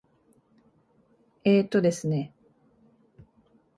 [1.45, 2.33] えーとですね。